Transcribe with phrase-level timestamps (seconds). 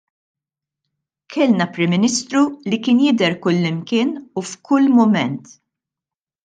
[1.35, 5.57] Kellna Prim Ministru li kien jidher kullimkien u f'kull mument.